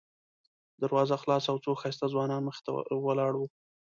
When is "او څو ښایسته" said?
1.53-2.05